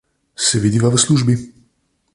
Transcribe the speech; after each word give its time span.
Se 0.35 0.59
vidiva 0.59 0.89
v 0.89 0.97
službi. 0.97 1.37